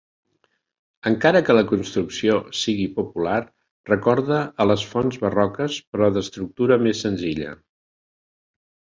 Encara 1.09 1.39
que 1.47 1.55
la 1.57 1.63
construcció 1.71 2.37
sigui 2.59 2.87
popular 2.95 3.35
recorda 3.89 4.39
a 4.65 4.67
les 4.69 4.85
fonts 4.93 5.19
barroques 5.25 5.77
però 5.91 6.09
d'estructura 6.15 6.79
més 6.87 7.03
senzilla. 7.05 7.53